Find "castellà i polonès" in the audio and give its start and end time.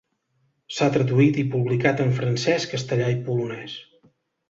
2.75-3.81